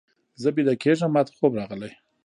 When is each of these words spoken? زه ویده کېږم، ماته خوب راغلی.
زه 0.41 0.47
ویده 0.55 0.73
کېږم، 0.83 1.11
ماته 1.15 1.31
خوب 1.37 1.51
راغلی. 1.59 1.91